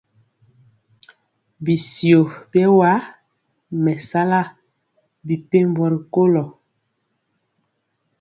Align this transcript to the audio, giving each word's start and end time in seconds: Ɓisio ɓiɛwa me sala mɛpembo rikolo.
Ɓisio 1.63 2.19
ɓiɛwa 2.51 2.91
me 3.83 3.91
sala 4.09 4.39
mɛpembo 5.27 5.83
rikolo. 5.91 6.43